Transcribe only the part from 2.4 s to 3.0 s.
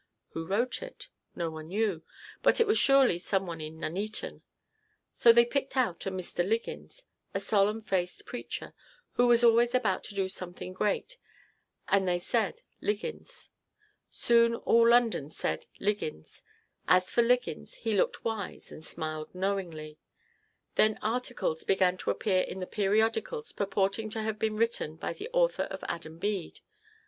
but it was